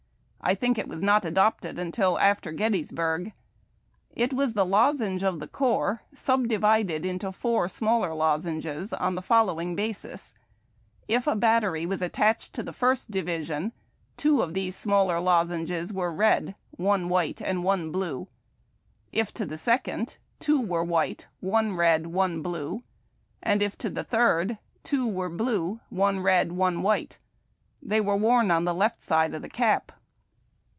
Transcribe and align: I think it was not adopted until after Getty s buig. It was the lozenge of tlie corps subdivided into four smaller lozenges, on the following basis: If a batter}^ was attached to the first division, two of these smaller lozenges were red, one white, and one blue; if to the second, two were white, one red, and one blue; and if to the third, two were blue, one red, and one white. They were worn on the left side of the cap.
I 0.43 0.55
think 0.55 0.79
it 0.79 0.87
was 0.87 1.03
not 1.03 1.23
adopted 1.23 1.77
until 1.77 2.17
after 2.17 2.51
Getty 2.51 2.81
s 2.81 2.91
buig. 2.91 3.31
It 4.09 4.33
was 4.33 4.53
the 4.53 4.65
lozenge 4.65 5.21
of 5.23 5.35
tlie 5.35 5.51
corps 5.51 6.01
subdivided 6.15 7.05
into 7.05 7.31
four 7.31 7.67
smaller 7.69 8.11
lozenges, 8.15 8.91
on 8.91 9.13
the 9.13 9.21
following 9.21 9.75
basis: 9.75 10.33
If 11.07 11.27
a 11.27 11.35
batter}^ 11.35 11.87
was 11.87 12.01
attached 12.01 12.53
to 12.53 12.63
the 12.63 12.73
first 12.73 13.11
division, 13.11 13.71
two 14.17 14.41
of 14.41 14.55
these 14.55 14.75
smaller 14.75 15.19
lozenges 15.19 15.93
were 15.93 16.11
red, 16.11 16.55
one 16.71 17.07
white, 17.07 17.39
and 17.39 17.63
one 17.63 17.91
blue; 17.91 18.27
if 19.11 19.31
to 19.35 19.45
the 19.45 19.59
second, 19.59 20.17
two 20.39 20.59
were 20.59 20.83
white, 20.83 21.27
one 21.39 21.75
red, 21.75 22.01
and 22.05 22.13
one 22.13 22.41
blue; 22.41 22.81
and 23.43 23.61
if 23.61 23.77
to 23.77 23.91
the 23.91 24.03
third, 24.03 24.57
two 24.81 25.07
were 25.07 25.29
blue, 25.29 25.81
one 25.89 26.19
red, 26.19 26.47
and 26.47 26.57
one 26.57 26.81
white. 26.81 27.19
They 27.79 28.01
were 28.01 28.17
worn 28.17 28.49
on 28.49 28.65
the 28.65 28.73
left 28.73 29.03
side 29.03 29.35
of 29.35 29.43
the 29.43 29.47
cap. 29.49 29.91